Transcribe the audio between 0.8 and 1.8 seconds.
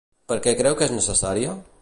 que és necessària?